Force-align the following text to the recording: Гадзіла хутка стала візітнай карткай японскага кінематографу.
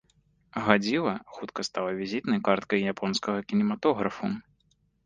Гадзіла 0.67 1.13
хутка 1.35 1.67
стала 1.69 1.91
візітнай 2.01 2.43
карткай 2.49 2.87
японскага 2.95 3.39
кінематографу. 3.51 4.37